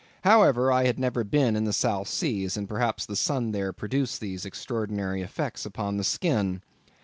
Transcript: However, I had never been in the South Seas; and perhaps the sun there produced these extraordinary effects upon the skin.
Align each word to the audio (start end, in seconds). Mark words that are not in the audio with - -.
However, 0.23 0.71
I 0.71 0.85
had 0.87 0.97
never 0.97 1.23
been 1.23 1.55
in 1.55 1.65
the 1.65 1.71
South 1.73 2.07
Seas; 2.07 2.57
and 2.57 2.67
perhaps 2.67 3.05
the 3.05 3.15
sun 3.15 3.51
there 3.51 3.71
produced 3.71 4.19
these 4.19 4.45
extraordinary 4.47 5.21
effects 5.21 5.63
upon 5.63 5.97
the 5.97 6.03
skin. 6.03 6.63